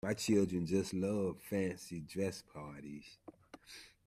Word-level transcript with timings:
My 0.03 0.15
children 0.15 0.65
just 0.65 0.95
love 0.95 1.37
fancy 1.47 1.99
dress 1.99 2.41
parties 2.41 3.19